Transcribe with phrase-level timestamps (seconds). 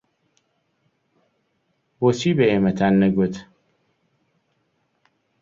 [1.99, 3.35] بۆچی بە ئێمەتان نەگوت؟